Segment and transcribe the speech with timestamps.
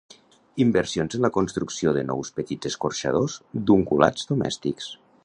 [0.63, 3.37] Inversions en la construcció de nous petits escorxadors
[3.69, 4.91] d'ungulats domèstics.